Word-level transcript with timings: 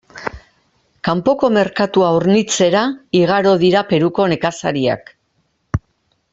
Kanpoko 1.07 1.49
merkatua 1.57 2.09
hornitzera 2.15 2.83
igaro 3.21 3.53
dira 3.67 3.87
Peruko 3.93 4.29
nekazariak. 4.35 5.17